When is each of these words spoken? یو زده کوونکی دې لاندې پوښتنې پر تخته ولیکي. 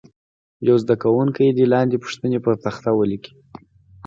یو 0.67 0.75
زده 0.83 0.95
کوونکی 1.03 1.47
دې 1.57 1.65
لاندې 1.73 2.01
پوښتنې 2.03 2.39
پر 2.43 2.53
تخته 2.63 2.89
ولیکي. 2.93 3.33